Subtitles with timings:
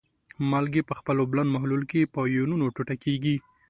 [0.49, 3.35] مالګې په خپل اوبلن محلول کې په آیونونو ټوټه کیږي.